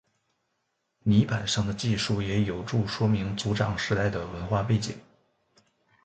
[1.03, 4.99] 泥版上的记述也有助说明族长时代的文化背景。